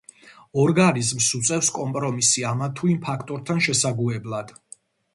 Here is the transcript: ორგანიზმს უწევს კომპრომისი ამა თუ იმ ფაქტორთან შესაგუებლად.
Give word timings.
ორგანიზმს 0.63 1.27
უწევს 1.41 1.69
კომპრომისი 1.77 2.49
ამა 2.55 2.73
თუ 2.81 2.93
იმ 2.95 2.99
ფაქტორთან 3.07 3.65
შესაგუებლად. 3.71 4.61